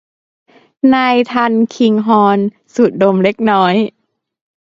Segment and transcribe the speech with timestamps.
[0.93, 2.39] นายทัลคิงฮอร์น
[2.75, 3.75] สูดดมเล็กน้อย